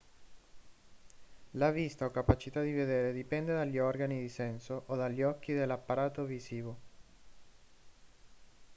[1.51, 6.23] la vista o capacità di vedere dipende dagli organi di senso o dagli occhi dell'apparato
[6.25, 6.77] visivo